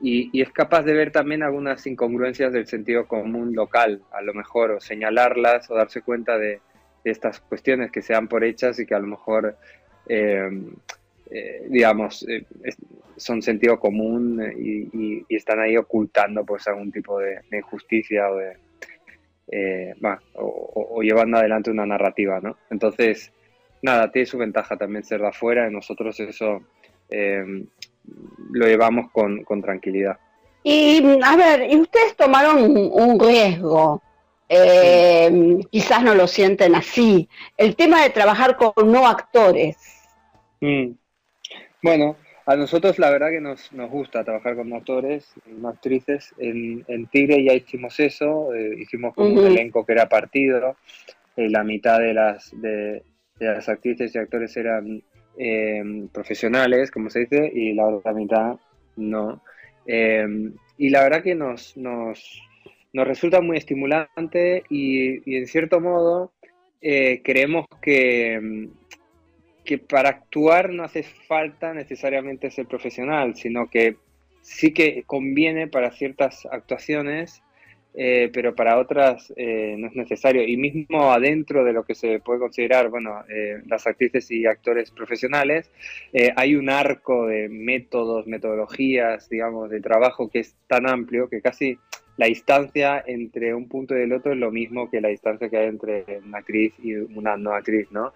y, 0.01 0.41
es 0.41 0.51
capaz 0.51 0.83
de 0.83 0.93
ver 0.93 1.11
también 1.11 1.43
algunas 1.43 1.85
incongruencias 1.87 2.51
del 2.51 2.67
sentido 2.67 3.07
común 3.07 3.55
local, 3.55 4.01
a 4.11 4.21
lo 4.21 4.33
mejor, 4.33 4.71
o 4.71 4.79
señalarlas 4.79 5.69
o 5.71 5.75
darse 5.75 6.01
cuenta 6.01 6.37
de, 6.37 6.59
estas 7.03 7.39
cuestiones 7.39 7.91
que 7.91 8.01
sean 8.01 8.27
por 8.27 8.43
hechas 8.43 8.79
y 8.79 8.85
que 8.87 8.95
a 8.95 8.99
lo 8.99 9.05
mejor, 9.05 9.55
eh, 10.09 10.49
eh, 11.29 11.65
digamos, 11.69 12.27
eh, 12.27 12.45
son 13.15 13.43
sentido 13.43 13.79
común 13.79 14.41
y, 14.57 15.23
están 15.29 15.59
ahí 15.59 15.77
ocultando 15.77 16.43
pues 16.43 16.67
algún 16.67 16.91
tipo 16.91 17.19
de, 17.19 17.41
injusticia 17.51 18.27
o, 18.31 18.37
de, 18.37 19.93
o, 20.33 21.01
llevando 21.03 21.37
adelante 21.37 21.69
una 21.69 21.85
narrativa, 21.85 22.39
¿no? 22.41 22.57
Entonces, 22.71 23.31
nada, 23.83 24.11
tiene 24.11 24.25
su 24.25 24.39
ventaja 24.39 24.75
también 24.75 25.03
ser 25.03 25.21
de 25.21 25.27
afuera 25.27 25.69
y 25.69 25.71
nosotros 25.71 26.19
eso 26.19 26.63
lo 28.51 28.67
llevamos 28.67 29.11
con, 29.11 29.43
tranquilidad. 29.61 30.17
Y 30.63 31.03
a 31.23 31.35
ver, 31.35 31.71
y 31.71 31.77
ustedes 31.77 32.15
tomaron 32.15 32.75
un, 32.91 33.19
riesgo, 33.19 34.01
eh, 34.49 35.59
quizás 35.69 36.03
no 36.03 36.15
lo 36.15 36.27
sienten 36.27 36.75
así, 36.75 37.29
el 37.57 37.75
tema 37.75 38.01
de 38.01 38.09
trabajar 38.09 38.57
con 38.57 38.91
no 38.91 39.07
actores. 39.07 39.77
Mm. 40.61 40.91
Bueno, 41.83 42.15
a 42.47 42.55
nosotros 42.55 42.99
la 42.99 43.09
verdad 43.09 43.29
que 43.29 43.41
nos, 43.41 43.71
gusta 43.89 44.23
trabajar 44.23 44.55
con 44.55 44.71
actores, 44.73 45.33
no 45.47 45.69
actrices. 45.69 46.33
En, 46.37 46.83
en 46.87 47.07
Tigre 47.07 47.43
ya 47.43 47.53
hicimos 47.53 47.99
eso, 47.99 48.53
eh, 48.53 48.75
hicimos 48.79 49.15
como 49.15 49.29
un 49.29 49.47
elenco 49.47 49.85
que 49.85 49.93
era 49.93 50.07
partido, 50.07 50.75
eh, 51.35 51.49
la 51.49 51.63
mitad 51.63 51.99
de 51.99 52.13
las, 52.13 52.51
de, 52.61 53.03
de, 53.39 53.45
las 53.45 53.67
actrices 53.67 54.13
y 54.13 54.17
actores 54.19 54.55
eran 54.57 55.03
em, 55.37 56.07
profesionales, 56.09 56.91
como 56.91 57.09
se 57.09 57.21
dice, 57.21 57.51
y 57.53 57.73
la 57.73 57.87
otra 57.87 58.13
mitad 58.13 58.57
no. 58.95 59.41
Em, 59.85 60.53
y 60.77 60.89
la 60.89 61.03
verdad 61.03 61.23
que 61.23 61.35
nos, 61.35 61.77
nos, 61.77 62.41
nos 62.93 63.07
resulta 63.07 63.41
muy 63.41 63.57
estimulante 63.57 64.63
y, 64.69 65.37
en 65.37 65.47
cierto 65.47 65.79
modo 65.79 66.31
eh, 66.81 67.21
creemos 67.23 67.65
que, 67.81 68.69
que 69.63 69.77
para 69.77 70.09
actuar 70.09 70.69
no 70.71 70.83
hace 70.83 71.03
falta 71.03 71.73
necesariamente 71.73 72.51
ser 72.51 72.67
profesional, 72.67 73.35
sino 73.35 73.69
que 73.69 73.97
sí 74.41 74.73
que 74.73 75.03
conviene 75.07 75.67
para 75.67 75.91
ciertas 75.91 76.45
actuaciones 76.51 77.41
eh, 77.97 78.29
pero 78.33 78.53
para 78.53 78.77
otras 78.77 79.31
eh, 79.37 79.75
no 79.77 79.87
es 79.87 79.95
necesario. 79.95 80.43
Y 80.45 80.57
mismo 80.57 81.11
adentro 81.11 81.63
de 81.63 81.71
lo 81.71 81.83
que 81.83 81.95
se 81.95 82.19
puede 82.19 82.39
considerar, 82.39 82.89
bueno, 82.89 83.23
eh, 83.29 83.61
las 83.67 83.87
actrices 83.87 84.29
y 84.31 84.45
actores 84.45 84.91
profesionales, 84.91 85.71
hay 86.35 86.55
un 86.55 86.69
arco 86.69 87.27
de 87.27 87.47
métodos, 87.49 88.27
metodologías, 88.27 89.29
digamos, 89.29 89.69
de 89.69 89.79
trabajo 89.81 90.29
que 90.29 90.39
es 90.39 90.55
tan 90.67 90.87
amplio 90.87 91.29
que 91.29 91.41
casi 91.41 91.77
la 92.17 92.27
distancia 92.27 93.03
entre 93.05 93.53
un 93.53 93.67
punto 93.67 93.97
y 93.97 94.01
el 94.01 94.13
otro 94.13 94.31
es 94.31 94.37
lo 94.37 94.49
mismo 94.49 94.89
que 94.89 95.01
la 95.01 95.09
distancia 95.09 95.49
que 95.49 95.57
hay 95.57 95.67
entre 95.67 96.05
una 96.25 96.37
actriz 96.37 96.73
y 96.81 96.93
una 96.93 97.35
no 97.35 97.53
actriz, 97.53 97.91
¿no? 97.91 98.13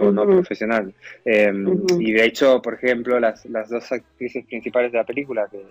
o 0.00 0.12
no 0.12 0.26
profesional. 0.26 0.92
Y 1.24 2.12
de 2.12 2.24
hecho, 2.24 2.60
por 2.60 2.74
ejemplo, 2.74 3.18
las, 3.18 3.46
las 3.46 3.70
dos 3.70 3.90
actrices 3.92 4.44
principales 4.44 4.92
de 4.92 4.98
la 4.98 5.04
película, 5.04 5.48
que 5.50 5.62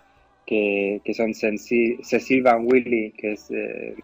que, 1.04 1.14
son 1.14 1.34
Cecil 1.34 2.44
Van 2.44 2.66
Willy, 2.66 3.12
que 3.12 3.34
es 3.34 3.50
eh, 3.52 3.96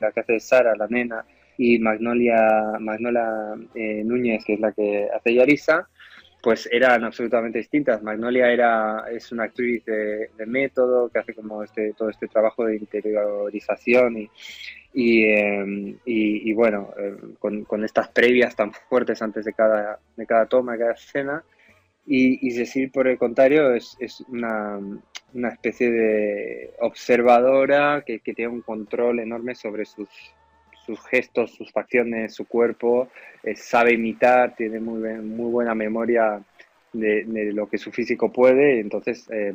la 0.00 0.12
que 0.12 0.20
hace 0.20 0.40
Sara, 0.40 0.74
la 0.76 0.86
nena, 0.88 1.24
y 1.56 1.78
Magnolia, 1.78 2.78
Magnolia 2.78 3.54
eh, 3.74 4.02
Núñez, 4.04 4.44
que 4.44 4.54
es 4.54 4.60
la 4.60 4.72
que 4.72 5.08
hace 5.12 5.34
Yarisa, 5.34 5.88
pues 6.42 6.68
eran 6.70 7.04
absolutamente 7.04 7.58
distintas. 7.58 8.02
Magnolia 8.02 8.50
era, 8.52 9.04
es 9.10 9.32
una 9.32 9.44
actriz 9.44 9.84
de, 9.84 10.30
método 10.46 11.08
que 11.08 11.18
hace 11.18 11.34
como 11.34 11.62
este, 11.64 11.92
todo 11.94 12.10
este 12.10 12.28
trabajo 12.28 12.64
de 12.64 12.76
interiorización 12.76 14.18
y, 14.18 14.30
y, 14.94 15.24
em, 15.24 15.98
bueno, 16.54 16.90
em, 16.96 17.34
con, 17.38 17.64
con, 17.64 17.84
estas 17.84 18.08
previas 18.08 18.54
tan 18.54 18.72
fuertes 18.72 19.20
antes 19.20 19.44
de 19.44 19.52
cada, 19.52 19.98
de 20.16 20.26
cada 20.26 20.46
toma, 20.46 20.72
de 20.72 20.78
cada 20.78 20.92
escena. 20.92 21.44
Y, 22.10 22.46
y 22.46 22.52
Cecil, 22.52 22.90
por 22.90 23.06
el 23.06 23.18
contrario, 23.18 23.74
es, 23.74 23.94
es 24.00 24.22
una, 24.28 24.80
una 25.34 25.48
especie 25.50 25.90
de 25.90 26.70
observadora 26.80 28.02
que, 28.06 28.18
tiene 28.20 28.48
un 28.48 28.62
control 28.62 29.20
enorme 29.20 29.54
sobre 29.54 29.84
sus, 29.84 30.08
sus 30.86 30.98
gestos, 31.06 31.52
sus 31.52 31.70
facciones, 31.70 32.34
su 32.34 32.46
cuerpo, 32.46 33.08
eh, 33.42 33.54
sabe 33.54 33.92
imitar, 33.92 34.56
tiene 34.56 34.80
muy, 34.80 35.00
muy 35.20 35.50
buena 35.50 35.74
memoria 35.74 36.42
de, 36.92 37.24
lo 37.52 37.68
que 37.68 37.76
su 37.76 37.92
físico 37.92 38.32
puede, 38.32 38.80
entonces 38.80 39.28
eh, 39.30 39.54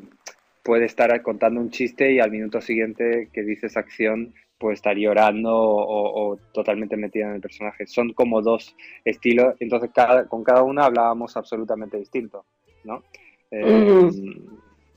puede 0.61 0.85
estar 0.85 1.19
contando 1.23 1.59
un 1.59 1.71
chiste 1.71 2.11
y 2.11 2.19
al 2.19 2.29
minuto 2.29 2.61
siguiente 2.61 3.29
que 3.33 3.41
dice 3.41 3.67
acción 3.75 4.33
puede 4.57 4.75
estar 4.75 4.95
llorando 4.95 5.51
o, 5.53 6.37
totalmente 6.53 6.97
metida 6.97 7.25
en 7.27 7.35
el 7.35 7.41
personaje. 7.41 7.85
Son 7.87 8.13
como 8.13 8.41
dos 8.41 8.75
estilos, 9.03 9.55
entonces 9.59 9.91
cada, 9.93 10.27
con 10.27 10.43
cada 10.43 10.63
una 10.63 10.85
hablábamos 10.85 11.35
absolutamente 11.35 11.97
distinto, 11.97 12.45
¿no? 12.83 13.03
Eh, 13.51 14.09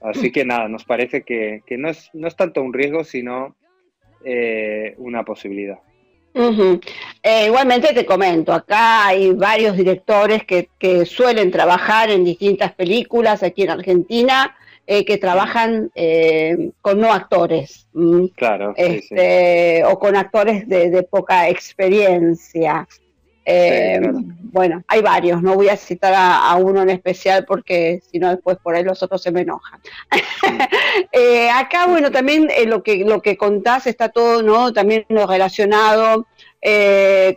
Así 0.00 0.30
que 0.30 0.44
nada, 0.44 0.68
nos 0.68 0.84
parece 0.84 1.22
que, 1.22 1.62
no, 1.70 1.88
es, 1.88 2.10
no 2.12 2.28
es 2.28 2.36
tanto 2.36 2.62
un 2.62 2.72
riesgo, 2.72 3.02
sino 3.02 3.56
eh, 4.24 4.94
una 4.98 5.24
posibilidad. 5.24 5.78
Eh, 7.22 7.46
igualmente 7.46 7.94
te 7.94 8.04
comento, 8.04 8.52
acá 8.52 9.06
hay 9.06 9.32
varios 9.32 9.74
directores 9.74 10.42
que, 10.44 10.68
suelen 11.06 11.50
trabajar 11.50 12.10
en 12.10 12.24
distintas 12.24 12.72
películas 12.72 13.42
aquí 13.42 13.62
en 13.62 13.70
Argentina, 13.70 14.54
eh, 14.86 15.04
que 15.04 15.18
trabajan 15.18 15.90
con 16.80 17.00
no 17.00 17.12
actores. 17.12 17.88
Claro. 18.36 18.74
Este, 18.76 19.84
o 19.84 19.98
con 19.98 20.16
actores 20.16 20.68
de 20.68 21.02
poca 21.02 21.48
experiencia. 21.48 22.86
Eh, 23.48 24.00
bueno, 24.02 24.82
hay 24.88 25.02
varios, 25.02 25.40
no 25.40 25.54
voy 25.54 25.68
a 25.68 25.76
citar 25.76 26.12
a, 26.16 26.52
uno 26.56 26.82
en 26.82 26.90
especial 26.90 27.44
porque 27.44 28.02
si 28.10 28.18
no 28.18 28.28
después 28.30 28.58
por 28.60 28.74
ahí 28.74 28.82
los 28.82 29.04
otros 29.04 29.22
se 29.22 29.30
me 29.30 29.42
enojan. 29.42 29.80
Eh, 31.12 31.48
acá, 31.50 31.86
bueno, 31.86 32.10
también 32.10 32.48
eh, 32.50 32.66
lo, 32.66 32.82
que, 32.82 33.04
lo 33.04 33.20
que 33.22 33.36
contás 33.36 33.86
está 33.86 34.08
todo, 34.08 34.42
¿no? 34.42 34.72
También 34.72 35.04
lo 35.08 35.26
relacionado 35.26 36.26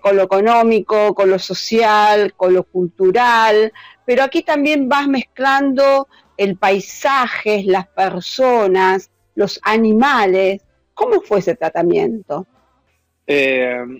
con 0.01 0.15
lo 0.15 0.23
económico, 0.23 1.13
con 1.13 1.29
lo 1.29 1.37
social, 1.37 2.33
con 2.35 2.53
lo 2.53 2.63
cultural, 2.63 3.71
pero 4.05 4.23
aquí 4.23 4.41
también 4.41 4.89
vas 4.89 5.07
mezclando 5.07 6.07
el 6.39 6.55
paisaje, 6.55 7.63
las 7.65 7.87
personas, 7.87 9.11
los 9.35 9.59
animales. 9.63 10.61
¿Cómo 10.93 11.21
fue 11.21 11.39
ese 11.39 11.55
tratamiento? 11.55 12.47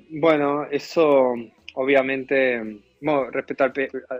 bueno, 0.10 0.66
eso 0.72 1.36
obviamente, 1.76 2.82
respecto, 3.32 3.64
al, 3.64 3.74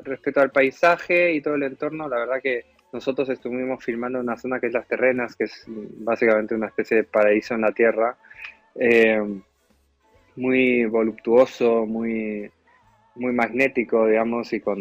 respecto 0.04 0.40
al 0.40 0.52
paisaje 0.52 1.34
y 1.34 1.42
todo 1.42 1.56
el 1.56 1.64
entorno, 1.64 2.08
la 2.08 2.20
verdad 2.20 2.42
que 2.44 2.66
nosotros 2.94 3.28
estuvimos 3.30 3.84
filmando 3.84 4.20
una 4.20 4.38
zona 4.38 4.60
que 4.60 4.68
es 4.68 4.74
Las 4.74 4.88
Terrenas, 4.88 5.36
que 5.36 5.46
es 5.46 5.66
básicamente 5.68 6.54
una 6.54 6.68
especie 6.68 6.98
de 6.98 7.04
paraíso 7.06 7.56
en 7.56 7.62
la 7.62 7.72
tierra, 7.72 8.18
eh, 8.76 9.20
muy 10.36 10.86
voluptuoso, 10.86 11.86
muy, 11.86 12.52
muy 13.16 13.34
magnético, 13.34 14.08
digamos, 14.08 14.54
y 14.54 14.60
con 14.60 14.80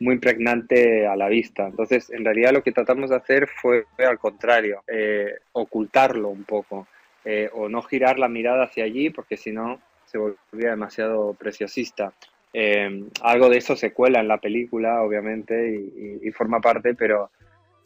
muy 0.00 0.14
impregnante 0.14 1.06
a 1.06 1.16
la 1.16 1.28
vista. 1.28 1.66
Entonces, 1.66 2.10
en 2.10 2.24
realidad 2.24 2.52
lo 2.52 2.62
que 2.62 2.72
tratamos 2.72 3.10
de 3.10 3.16
hacer 3.16 3.48
fue 3.48 3.84
al 3.98 4.18
contrario, 4.18 4.82
eh, 4.86 5.34
ocultarlo 5.52 6.28
un 6.28 6.44
poco, 6.44 6.88
eh, 7.24 7.48
o 7.52 7.68
no 7.68 7.82
girar 7.82 8.18
la 8.18 8.28
mirada 8.28 8.64
hacia 8.64 8.84
allí, 8.84 9.10
porque 9.10 9.36
si 9.36 9.52
no 9.52 9.80
se 10.04 10.18
volvía 10.18 10.70
demasiado 10.70 11.34
preciosista. 11.34 12.12
Eh, 12.52 13.04
algo 13.22 13.48
de 13.48 13.58
eso 13.58 13.74
se 13.74 13.92
cuela 13.92 14.20
en 14.20 14.28
la 14.28 14.38
película, 14.38 15.02
obviamente, 15.02 15.74
y, 16.22 16.30
forma 16.30 16.60
parte, 16.60 16.94
pero, 16.94 17.30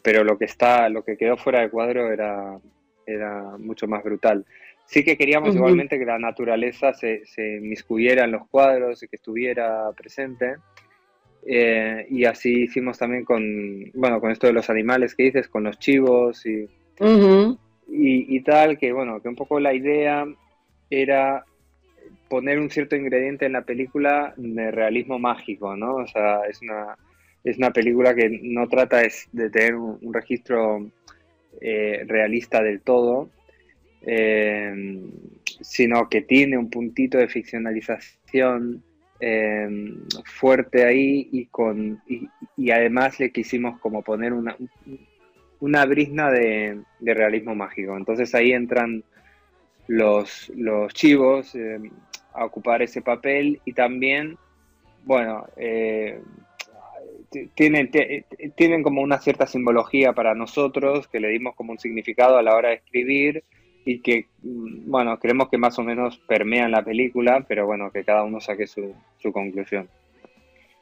pero 0.03 0.23
lo 0.23 0.37
que 0.37 0.45
está, 0.45 0.89
lo 0.89 1.03
que 1.03 1.17
quedó 1.17 1.37
fuera 1.37 1.61
de 1.61 1.69
cuadro 1.69 2.11
era, 2.11 2.59
era 3.13 3.57
mucho 3.57 3.87
más 3.87 4.03
brutal. 4.03 4.45
Sí 4.85 5.03
que 5.03 5.17
queríamos 5.17 5.55
igualmente 5.55 5.99
que 5.99 6.05
la 6.05 6.17
naturaleza 6.17 6.93
se, 6.93 7.25
se 7.25 7.57
inmiscuyera 7.57 8.25
en 8.25 8.31
los 8.31 8.47
cuadros 8.47 9.03
y 9.03 9.07
que 9.07 9.17
estuviera 9.17 9.91
presente. 9.91 10.55
Eh, 11.45 12.07
y 12.09 12.25
así 12.25 12.63
hicimos 12.63 12.97
también 12.97 13.23
con, 13.23 13.43
bueno, 13.93 14.19
con 14.19 14.31
esto 14.31 14.47
de 14.47 14.53
los 14.53 14.69
animales 14.69 15.15
que 15.15 15.23
dices, 15.23 15.47
con 15.47 15.63
los 15.63 15.77
chivos 15.79 16.45
y, 16.45 16.67
y, 17.87 18.35
y, 18.35 18.41
tal, 18.41 18.77
que 18.77 18.91
bueno, 18.91 19.21
que 19.21 19.29
un 19.29 19.35
poco 19.35 19.59
la 19.59 19.73
idea 19.73 20.25
era 20.89 21.45
poner 22.29 22.59
un 22.59 22.69
cierto 22.69 22.95
ingrediente 22.95 23.45
en 23.45 23.53
la 23.53 23.63
película 23.63 24.33
de 24.37 24.71
realismo 24.71 25.19
mágico, 25.19 25.75
¿no? 25.75 25.95
O 25.95 26.07
sea, 26.07 26.41
es 26.49 26.61
una, 26.61 26.95
es 27.43 27.57
una 27.57 27.71
película 27.71 28.13
que 28.13 28.39
no 28.43 28.67
trata 28.67 29.01
de, 29.31 29.49
tener 29.49 29.75
un, 29.75 30.13
registro 30.13 30.89
eh, 31.61 32.03
realista 32.07 32.61
del 32.63 32.81
todo, 32.81 33.29
eh, 34.01 35.01
sino 35.61 36.07
que 36.09 36.21
tiene 36.21 36.57
un 36.57 36.69
puntito 36.69 37.17
de 37.17 37.27
ficcionalización 37.27 38.83
eh, 39.19 39.67
fuerte 40.23 40.85
ahí 40.85 41.27
y, 41.31 41.45
con, 41.47 42.01
y, 42.55 42.71
además 42.71 43.19
le 43.19 43.31
quisimos 43.31 43.79
como 43.79 44.01
poner 44.01 44.31
una, 44.31 44.55
una 45.59 45.85
brizna 45.85 46.31
de, 46.31 46.79
de 46.99 47.13
realismo 47.13 47.55
mágico. 47.55 47.97
Entonces 47.97 48.33
ahí 48.33 48.53
entran 48.53 49.03
los, 49.87 50.49
los 50.55 50.93
chivos, 50.93 51.57
a 52.33 52.45
ocupar 52.45 52.81
ese 52.81 53.01
papel 53.01 53.59
y 53.65 53.73
también, 53.73 54.37
bueno, 55.03 55.47
tienen, 57.55 57.91
tienen 58.55 58.83
como 58.83 59.01
una 59.01 59.19
cierta 59.19 59.47
simbología 59.47 60.13
para 60.13 60.35
nosotros 60.35 61.07
que 61.07 61.19
le 61.19 61.29
dimos 61.29 61.55
como 61.55 61.71
un 61.71 61.79
significado 61.79 62.37
a 62.37 62.43
la 62.43 62.55
hora 62.55 62.69
de 62.69 62.75
escribir 62.75 63.43
y 63.85 63.99
que, 64.01 64.27
mm, 64.43 64.89
bueno, 64.89 65.17
creemos 65.19 65.49
que 65.49 65.57
más 65.57 65.77
o 65.79 65.83
menos 65.83 66.17
permean 66.27 66.71
la 66.71 66.83
película, 66.83 67.45
pero 67.47 67.65
bueno, 67.65 67.91
que 67.91 68.03
cada 68.03 68.23
uno 68.23 68.39
saque 68.39 68.67
su, 68.67 68.93
su 69.17 69.31
conclusión. 69.31 69.89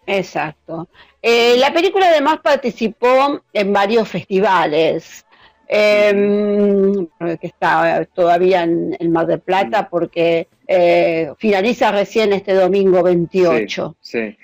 Exacto. 0.06 0.88
Eh, 1.22 1.58
la 1.58 1.74
película 1.74 2.08
además 2.08 2.40
participó 2.40 3.42
en 3.54 3.74
varios 3.74 4.08
festivales. 4.08 5.26
Em, 5.70 7.06
que 7.42 7.48
está 7.48 8.06
todavía 8.14 8.64
en 8.64 8.96
el 8.98 9.10
Mar 9.10 9.28
del 9.28 9.42
Plata 9.42 9.82
mm. 9.82 9.88
porque 9.90 10.48
eh, 10.68 11.32
finaliza 11.38 11.92
recién 11.92 12.34
este 12.34 12.54
domingo 12.54 13.02
28. 13.02 13.96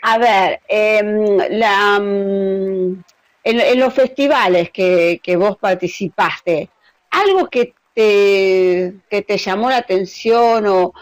A 0.01 0.18
ver, 0.18 0.62
em, 0.68 1.38
la, 1.50 2.00
mm, 2.00 3.03
en, 3.44 3.80
los 3.80 3.94
festivales 3.94 4.70
que, 4.72 5.20
vos 5.38 5.58
participaste, 5.58 6.70
algo 7.12 7.50
que 7.50 7.74
te, 7.94 8.94
que 9.10 9.22
te 9.22 9.38
llamó 9.38 9.70
la 9.70 9.77
atención 9.77 10.65
o, 10.68 10.94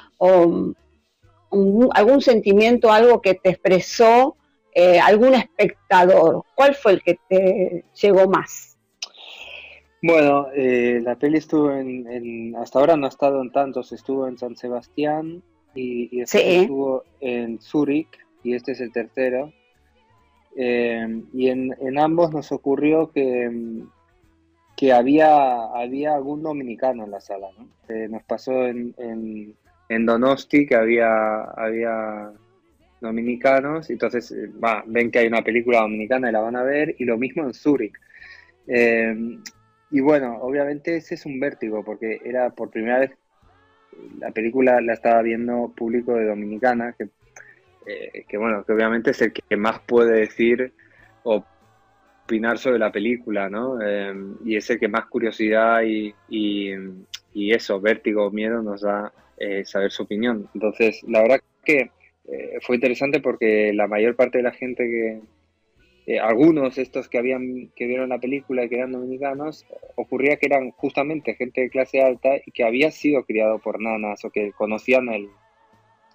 algún 1.93 2.21
sentimiento, 2.21 2.91
algo 2.91 3.21
que 3.21 3.35
te 3.35 3.49
expresó 3.49 4.37
eh, 4.73 4.99
algún 4.99 5.33
espectador? 5.33 6.45
¿Cuál 6.55 6.75
fue 6.75 6.93
el 6.93 7.03
que 7.03 7.19
te 7.27 7.83
llegó 8.01 8.27
más? 8.27 8.70
Bueno, 10.03 10.47
eh, 10.55 10.99
la 11.03 11.15
peli 11.15 11.37
estuvo 11.37 11.71
en, 11.71 12.55
hasta 12.55 12.79
ahora 12.79 12.97
no 12.97 13.05
ha 13.05 13.09
estado 13.09 13.39
en 13.41 13.51
tantos, 13.51 13.91
estuvo 13.91 14.27
en 14.27 14.37
San 14.37 14.55
Sebastián 14.55 15.43
y, 15.75 16.21
estuvo 16.21 17.03
en 17.19 17.59
Zúrich 17.61 18.09
y 18.43 18.55
este 18.55 18.71
es 18.71 18.81
el 18.81 18.91
tercero. 18.91 19.53
Eh, 20.57 21.21
y 21.33 21.49
en, 21.49 21.99
ambos 21.99 22.33
nos 22.33 22.51
ocurrió 22.51 23.11
que, 23.11 23.83
que 24.75 24.91
había, 24.91 25.65
había 25.65 26.15
algún 26.15 26.41
dominicano 26.41 27.03
en 27.03 27.11
la 27.11 27.21
sala. 27.21 27.49
nos 28.09 28.23
pasó 28.23 28.65
en, 28.65 28.95
en, 28.97 30.05
Donosti 30.05 30.65
que 30.65 30.75
había, 30.75 31.43
había 31.43 32.31
dominicanos, 33.01 33.87
entonces 33.91 34.33
ven 34.87 35.11
que 35.11 35.19
hay 35.19 35.27
una 35.27 35.43
película 35.43 35.81
dominicana 35.81 36.29
y 36.29 36.31
la 36.31 36.39
van 36.39 36.55
a 36.55 36.63
ver, 36.63 36.95
y 36.97 37.05
lo 37.05 37.19
mismo 37.19 37.43
en 37.43 37.53
Zúrich. 37.53 37.93
Eh, 38.67 39.37
y 39.91 39.99
bueno, 39.99 40.37
obviamente 40.41 40.95
ese 40.95 41.15
es 41.15 41.25
un 41.25 41.39
vértigo, 41.39 41.83
porque 41.83 42.21
era 42.23 42.49
por 42.49 42.69
primera 42.69 42.99
vez, 42.99 43.11
la 44.19 44.31
película 44.31 44.79
la 44.79 44.93
estaba 44.93 45.21
viendo 45.21 45.73
público 45.75 46.15
de 46.15 46.25
Dominicana, 46.25 46.95
que, 46.97 47.09
eh, 47.85 48.23
que 48.27 48.37
bueno, 48.37 48.63
que 48.63 48.71
obviamente 48.71 49.11
es 49.11 49.21
el 49.21 49.33
que 49.33 49.57
más 49.57 49.79
puede 49.81 50.21
decir 50.21 50.71
o 51.23 51.43
opinar 52.23 52.57
sobre 52.57 52.79
la 52.79 52.91
película, 52.91 53.49
¿no? 53.49 53.81
Eh, 53.81 54.13
y 54.45 54.55
es 54.55 54.69
el 54.69 54.79
que 54.79 54.87
más 54.87 55.07
curiosidad 55.07 55.81
y, 55.83 56.15
y, 56.29 57.51
eso, 57.51 57.81
vértigo, 57.81 58.31
miedo 58.31 58.61
nos 58.61 58.81
da 58.81 59.11
eh, 59.37 59.65
saber 59.65 59.91
su 59.91 60.03
opinión. 60.03 60.47
Entonces, 60.53 61.01
la 61.07 61.21
verdad 61.21 61.41
que 61.65 61.91
fue 62.61 62.77
interesante 62.77 63.19
porque 63.19 63.73
la 63.73 63.87
mayor 63.87 64.15
parte 64.15 64.37
de 64.37 64.43
la 64.45 64.51
gente 64.51 64.85
que, 64.85 65.19
eh, 66.07 66.19
algunos 66.19 66.77
estos 66.77 67.07
que 67.07 67.17
habían 67.17 67.71
que 67.75 67.85
vieron 67.85 68.09
la 68.09 68.19
película 68.19 68.63
y 68.63 68.69
que 68.69 68.75
eran 68.75 68.91
dominicanos, 68.91 69.65
ocurría 69.95 70.37
que 70.37 70.47
eran 70.47 70.71
justamente 70.71 71.35
gente 71.35 71.61
de 71.61 71.69
clase 71.69 72.01
alta 72.01 72.37
y 72.45 72.51
que 72.51 72.63
había 72.63 72.91
sido 72.91 73.23
criado 73.23 73.59
por 73.59 73.79
nanas 73.79 74.25
o 74.25 74.31
que 74.31 74.51
conocían 74.51 75.09
el, 75.09 75.29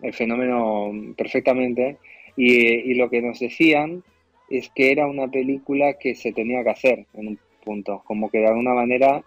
el 0.02 0.12
fenómeno 0.12 0.92
perfectamente 1.16 1.98
y, 2.36 2.94
lo 2.94 3.08
que 3.08 3.22
nos 3.22 3.40
decían 3.40 4.02
es 4.50 4.70
que 4.74 4.92
era 4.92 5.06
una 5.06 5.28
película 5.28 5.94
que 5.94 6.14
se 6.14 6.32
tenía 6.32 6.62
que 6.62 6.70
hacer 6.70 7.06
en 7.14 7.28
un 7.28 7.38
punto, 7.64 8.02
como 8.04 8.30
que 8.30 8.38
de 8.38 8.48
alguna 8.48 8.74
manera 8.74 9.24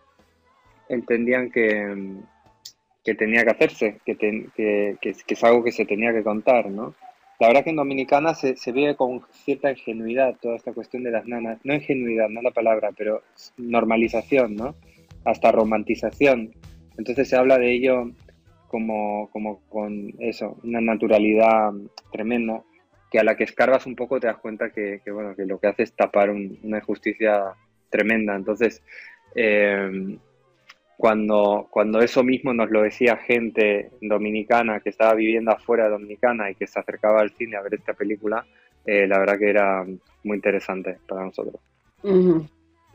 entendían 0.88 1.52
que, 1.52 2.16
que 3.04 3.16
tenía 3.16 3.44
que 3.44 3.50
hacerse, 3.50 4.00
que, 4.06 4.16
que, 4.16 4.98
que, 5.02 5.16
es 5.28 5.44
algo 5.44 5.64
que 5.64 5.72
se 5.72 5.86
tenía 5.86 6.14
que 6.14 6.24
contar, 6.24 6.70
¿no? 6.70 6.94
La 7.40 7.48
verdad 7.48 7.64
que 7.64 7.70
en 7.70 7.78
Dominicana 7.78 8.34
se, 8.34 8.58
se 8.58 8.74
ve 8.74 8.96
con 8.98 9.22
cierta 9.32 9.72
ingenuidad 9.72 10.36
toda 10.42 10.58
esta 10.58 10.74
cuestión 10.74 11.04
de 11.04 11.12
las 11.12 11.26
nanas. 11.26 11.60
No 11.64 11.74
ingenuidad, 11.74 12.28
no 12.28 12.42
la 12.42 12.52
palabra, 12.52 12.90
pero 12.98 13.24
normalización, 13.58 14.56
¿no? 14.56 14.76
Hasta 15.24 15.52
romantización. 15.54 16.52
Entonces 16.98 17.30
se 17.30 17.38
habla 17.38 17.58
de 17.58 17.72
ello 17.72 18.12
como, 18.68 19.30
como 19.32 19.62
con 19.70 20.14
eso, 20.20 20.58
una 20.64 20.82
naturalidad 20.82 21.72
tremenda, 22.12 22.62
que 23.10 23.20
a 23.20 23.24
la 23.24 23.38
que 23.38 23.46
escarbas 23.46 23.86
un 23.86 23.96
poco 23.96 24.20
te 24.20 24.28
das 24.28 24.38
cuenta 24.38 24.72
que, 24.72 25.02
bueno, 25.10 25.34
que 25.36 25.46
lo 25.46 25.60
que 25.60 25.68
hace 25.68 25.84
es 25.84 25.94
tapar 25.94 26.30
una 26.30 26.78
injusticia 26.78 27.54
tremenda. 27.90 28.36
Entonces, 28.36 28.84
eh, 29.34 30.18
cuando, 31.00 31.70
cuando 31.72 32.02
eso 32.02 32.26
mismo 32.26 32.54
nos 32.54 32.70
lo 32.72 32.82
decía 32.82 33.16
gente 33.16 33.90
dominicana 34.02 34.82
que 34.82 34.90
estaba 34.90 35.14
viviendo 35.14 35.50
afuera 35.50 35.86
de 35.86 35.92
Dominicana 35.92 36.52
y 36.52 36.56
que 36.56 36.68
se 36.68 36.78
acercaba 36.78 37.22
al 37.22 37.32
cine 37.38 37.56
a 37.56 37.62
ver 37.62 37.76
esta 37.76 37.94
película, 37.94 38.46
eh, 38.86 39.08
la 39.08 39.18
verdad 39.18 39.40
que 39.40 39.50
era 39.50 39.86
muy 40.26 40.36
interesante 40.36 40.98
para 41.08 41.24
nosotros. 41.24 41.56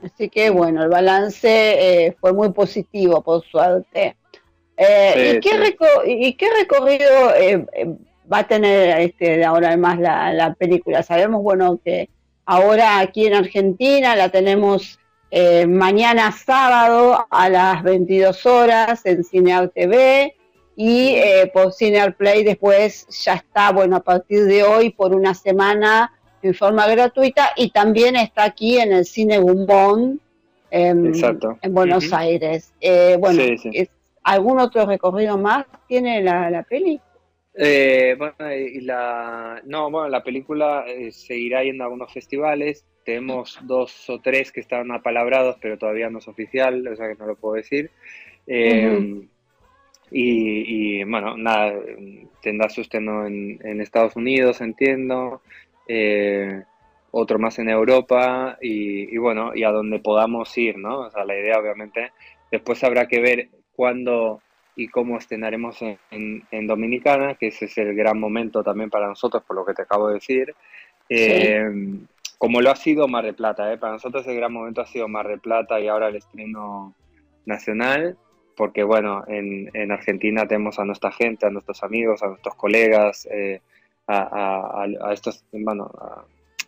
Así 0.02 0.28
que 0.28 0.50
bueno, 0.50 0.82
el 0.82 0.90
balance 0.90 1.48
eh, 1.48 2.14
fue 2.20 2.34
muy 2.34 2.52
positivo, 2.52 3.22
por 3.22 3.42
suerte. 3.42 4.16
Eh, 4.76 5.36
¿y, 5.36 5.40
qué 5.40 5.74
¿y, 6.04 6.34
qué 6.34 6.48
recorrido 6.60 7.08
va 8.30 8.40
a 8.40 8.46
tener 8.46 9.00
este, 9.00 9.42
ahora 9.46 9.74
más 9.78 9.98
la, 9.98 10.30
la 10.34 10.52
película? 10.52 11.02
Sabemos, 11.02 11.42
bueno, 11.42 11.80
que 11.82 12.10
ahora 12.44 12.98
aquí 12.98 13.26
en 13.26 13.32
Argentina 13.32 14.14
la 14.14 14.28
tenemos 14.28 14.98
eh, 15.36 15.66
mañana 15.66 16.30
sábado 16.30 17.26
a 17.28 17.48
las 17.48 17.82
22 17.82 18.46
horas 18.46 19.04
en 19.04 19.24
Cinear 19.24 19.68
TV 19.68 20.36
y 20.76 21.08
eh, 21.16 21.50
por 21.52 21.72
Cinear 21.72 22.16
Play 22.16 22.44
después 22.44 23.08
ya 23.08 23.34
está, 23.34 23.72
bueno, 23.72 23.96
a 23.96 24.00
partir 24.00 24.44
de 24.44 24.62
hoy 24.62 24.90
por 24.90 25.12
una 25.12 25.34
semana 25.34 26.12
en 26.40 26.54
forma 26.54 26.86
gratuita 26.86 27.50
y 27.56 27.70
también 27.70 28.14
está 28.14 28.44
aquí 28.44 28.78
en 28.78 28.92
el 28.92 29.04
Cine 29.04 29.40
Bumbón 29.40 30.20
en 30.70 31.10
Buenos 31.70 32.12
Aires. 32.12 32.72
Eh, 32.80 33.16
bueno, 33.18 33.42
¿algún 34.22 34.60
otro 34.60 34.86
recorrido 34.86 35.36
más 35.36 35.66
tiene 35.88 36.22
la, 36.22 36.48
la 36.48 36.62
peli? 36.62 37.00
bueno, 37.56 38.54
y 38.54 38.82
la, 38.82 39.60
no, 39.64 39.90
bueno, 39.90 40.08
la 40.10 40.22
película 40.22 40.84
seguirá 41.10 41.64
yendo 41.64 41.82
a 41.82 41.86
algunos 41.86 42.12
festivales. 42.12 42.84
Tenemos 43.04 43.58
dos 43.62 44.08
o 44.08 44.20
tres 44.20 44.50
que 44.50 44.60
están 44.60 44.90
apalabrados, 44.90 45.56
pero 45.60 45.78
todavía 45.78 46.10
no 46.10 46.18
es 46.18 46.28
oficial, 46.28 46.86
o 46.88 46.96
sea 46.96 47.08
que 47.08 47.16
no 47.16 47.26
lo 47.26 47.36
puedo 47.36 47.54
decir. 47.54 47.90
Eh, 48.46 49.26
y, 50.10 51.02
bueno, 51.04 51.36
nada, 51.36 51.74
tendrá 52.40 52.68
su 52.68 52.82
estreno 52.82 53.26
en, 53.26 53.80
Estados 53.80 54.14
Unidos, 54.16 54.60
entiendo. 54.60 55.42
Eh, 55.88 56.62
otro 57.10 57.38
más 57.38 57.58
en 57.58 57.68
Europa 57.68 58.58
y, 58.60 59.16
bueno, 59.18 59.52
y 59.54 59.64
a 59.64 59.70
donde 59.70 60.00
podamos 60.00 60.56
ir, 60.58 60.78
¿no? 60.78 61.00
O 61.00 61.10
sea, 61.10 61.24
la 61.24 61.38
idea 61.38 61.58
obviamente, 61.58 62.12
después 62.50 62.82
habrá 62.84 63.06
que 63.06 63.20
ver 63.20 63.48
cuándo 63.74 64.40
y 64.76 64.88
cómo 64.88 65.18
estrenaremos 65.18 65.78
en, 66.10 66.66
Dominicana, 66.66 67.34
que 67.34 67.48
ese 67.48 67.66
es 67.66 67.78
el 67.78 67.94
gran 67.94 68.18
momento 68.18 68.64
también 68.64 68.90
para 68.90 69.06
nosotros, 69.06 69.44
por 69.44 69.56
lo 69.56 69.64
que 69.64 69.74
te 69.74 69.82
acabo 69.82 70.08
de 70.08 70.14
decir. 70.14 70.54
Eh, 71.08 71.70
como 72.44 72.60
lo 72.60 72.70
ha 72.70 72.76
sido 72.76 73.08
Mar 73.08 73.24
de 73.24 73.32
Plata, 73.32 73.72
¿eh? 73.72 73.78
para 73.78 73.94
nosotros 73.94 74.26
el 74.26 74.36
gran 74.36 74.52
momento 74.52 74.82
ha 74.82 74.86
sido 74.86 75.08
Mar 75.08 75.28
de 75.28 75.38
Plata 75.38 75.80
y 75.80 75.88
ahora 75.88 76.08
el 76.08 76.16
estreno 76.16 76.94
nacional, 77.46 78.18
porque 78.54 78.82
bueno, 78.82 79.24
en, 79.28 79.70
en 79.72 79.90
Argentina 79.90 80.46
tenemos 80.46 80.78
a 80.78 80.84
nuestra 80.84 81.10
gente, 81.10 81.46
a 81.46 81.50
nuestros 81.50 81.82
amigos, 81.82 82.22
a 82.22 82.26
nuestros 82.26 82.54
colegas, 82.56 83.26
eh, 83.32 83.62
a, 84.08 84.86
estos, 85.14 85.42
bueno, 85.52 85.90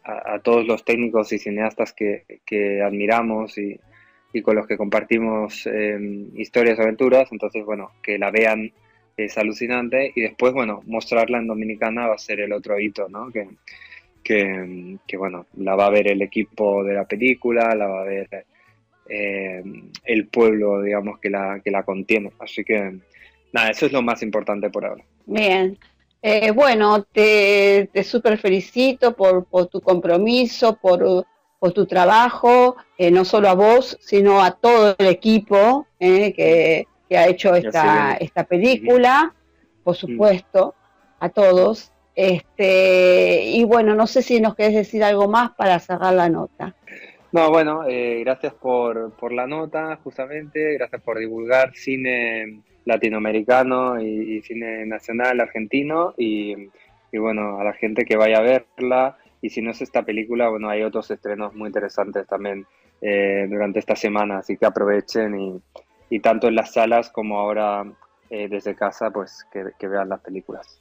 a, 0.02 0.38
todos 0.38 0.66
los 0.66 0.82
técnicos 0.82 1.30
y 1.34 1.38
cineastas 1.38 1.92
que, 1.92 2.24
admiramos 2.82 3.58
y, 3.58 3.78
con 4.40 4.56
los 4.56 4.66
que 4.66 4.78
compartimos 4.78 5.66
eh, 5.66 5.98
historias, 6.36 6.80
aventuras, 6.80 7.30
entonces 7.32 7.66
bueno, 7.66 7.90
que 8.02 8.18
la 8.18 8.30
vean 8.30 8.72
es 9.18 9.36
alucinante 9.36 10.10
y 10.16 10.22
después 10.22 10.54
bueno, 10.54 10.80
mostrarla 10.86 11.36
en 11.36 11.48
Dominicana 11.48 12.06
va 12.06 12.14
a 12.14 12.18
ser 12.18 12.40
el 12.40 12.54
otro 12.54 12.80
hito, 12.80 13.10
¿no? 13.10 13.30
Que, 14.26 15.16
bueno, 15.16 15.46
la 15.56 15.76
va 15.76 15.86
a 15.86 15.90
ver 15.90 16.10
el 16.10 16.22
equipo 16.22 16.82
de 16.82 16.94
la 16.94 17.04
película, 17.04 17.74
la 17.74 17.86
va 17.86 18.00
a 18.00 18.04
ver 18.04 18.46
eh, 19.08 19.62
el 20.04 20.26
pueblo, 20.26 20.82
digamos, 20.82 21.20
que 21.20 21.30
la, 21.30 21.60
que 21.64 21.70
la 21.70 21.84
contiene. 21.84 22.32
Así 22.40 22.64
que, 22.64 22.98
nada, 23.52 23.70
eso 23.70 23.86
es 23.86 23.92
lo 23.92 24.02
más 24.02 24.22
importante 24.22 24.68
por 24.70 24.84
ahora. 24.84 25.04
Bien. 25.26 25.78
Eh, 26.22 26.50
bueno, 26.50 27.04
te, 27.04 27.88
te 27.92 28.02
súper 28.02 28.38
felicito 28.38 29.14
por, 29.14 29.44
por, 29.44 29.66
tu 29.66 29.80
compromiso, 29.80 30.76
por, 30.76 31.24
por 31.60 31.72
tu 31.72 31.86
trabajo, 31.86 32.76
eh, 32.98 33.12
no 33.12 33.24
solo 33.24 33.48
a 33.48 33.54
vos, 33.54 33.96
sino 34.00 34.42
a 34.42 34.50
todo 34.50 34.96
el 34.98 35.06
equipo 35.06 35.86
que, 36.00 36.84
que, 37.08 37.16
ha 37.16 37.28
hecho 37.28 37.54
esta, 37.54 38.14
esta 38.14 38.42
película, 38.42 39.32
por 39.84 39.94
mm. 39.94 39.98
supuesto, 39.98 40.74
a 41.20 41.28
todos. 41.28 41.92
Este, 42.16 43.42
y 43.44 43.62
bueno, 43.64 43.94
no 43.94 44.06
sé 44.06 44.22
si 44.22 44.40
nos 44.40 44.54
querés 44.54 44.74
decir 44.74 45.04
algo 45.04 45.28
más 45.28 45.50
para 45.50 45.78
cerrar 45.78 46.14
la 46.14 46.30
nota. 46.30 46.74
No, 47.30 47.50
bueno, 47.50 47.84
eh, 47.86 48.20
gracias 48.20 48.54
por, 48.54 49.12
por, 49.16 49.32
la 49.32 49.46
nota, 49.46 49.98
justamente, 50.02 50.72
gracias 50.74 51.02
por 51.02 51.18
divulgar 51.18 51.74
cine 51.74 52.62
latinoamericano 52.86 54.00
y, 54.00 54.40
cine 54.40 54.86
nacional 54.86 55.40
argentino 55.40 56.14
y, 56.16 56.54
bueno, 57.12 57.60
a 57.60 57.64
la 57.64 57.74
gente 57.74 58.06
que 58.06 58.16
vaya 58.16 58.38
a 58.38 58.42
verla 58.42 59.18
y 59.42 59.50
si 59.50 59.60
no 59.60 59.72
es 59.72 59.82
esta 59.82 60.02
película, 60.02 60.48
bueno, 60.48 60.70
hay 60.70 60.82
otros 60.82 61.10
estrenos 61.10 61.54
muy 61.54 61.66
interesantes 61.66 62.26
también 62.26 62.64
eh, 63.02 63.46
durante 63.50 63.80
esta 63.80 63.96
semana, 63.96 64.38
así 64.38 64.56
que 64.56 64.64
aprovechen 64.64 65.38
y, 65.38 65.60
y 66.08 66.20
tanto 66.20 66.48
en 66.48 66.54
las 66.54 66.72
salas 66.72 67.10
como 67.10 67.38
ahora 67.38 67.84
eh, 68.30 68.48
desde 68.48 68.74
casa, 68.74 69.10
pues 69.10 69.46
que 69.50 69.88
vean 69.88 70.08
las 70.08 70.20
películas. 70.20 70.80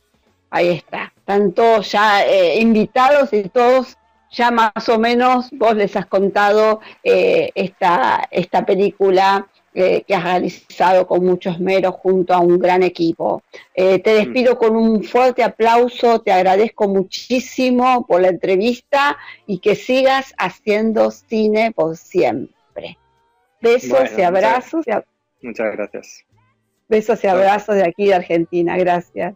Ahí 0.56 0.70
está. 0.70 1.12
Están 1.18 1.52
todos 1.52 1.91
ya 1.91 2.26
eh, 2.26 2.62
invitados 2.62 3.34
y 3.34 3.44
todos 3.50 3.98
ya 4.32 4.52
más 4.52 4.88
o 4.88 4.98
menos 4.98 5.50
vos 5.52 5.76
les 5.76 5.98
has 5.98 6.06
contado 6.06 6.80
eh, 7.04 7.52
esta, 7.56 8.26
esta 8.32 8.65
película 8.65 9.50
eh, 9.74 10.04
que 10.08 10.15
has 10.15 10.24
realizado 10.24 11.08
con 11.08 11.26
mucho 11.26 11.50
esmero 11.50 11.91
junto 11.91 12.34
a 12.34 12.39
un 12.39 12.58
gran 12.58 12.84
equipo. 12.84 13.44
Eh, 13.74 14.00
te 14.00 14.13
despido 14.13 14.58
con 14.58 14.78
un 14.78 15.04
fuerte 15.04 15.44
aplauso, 15.44 16.22
te 16.22 16.32
agradezco 16.32 16.88
muchísimo 16.88 18.06
por 18.08 18.22
la 18.22 18.30
entrevista 18.30 19.18
y 19.46 19.60
que 19.60 19.76
sigas 19.76 20.34
haciendo 20.38 21.12
cine 21.12 21.74
por 21.74 21.98
siempre. 21.98 22.98
Besos 23.60 24.18
y 24.18 24.22
abrazos. 24.22 24.86
Muchas, 25.41 25.72
gracias. 25.74 26.26
Besos 26.88 27.22
y 27.26 27.28
abrazos 27.28 27.76
de 27.76 27.84
aquí 27.84 28.06
de 28.06 28.13
Argentina. 28.13 28.78
Gracias. 28.78 29.36